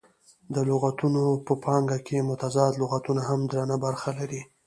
د 0.53 0.55
لغتونه 0.69 1.21
په 1.45 1.53
پانګه 1.63 1.97
کښي 2.05 2.19
متضاد 2.29 2.73
لغتونه 2.81 3.21
هم 3.29 3.39
درنه 3.51 3.75
برخه 3.85 4.09
لري. 4.19 4.41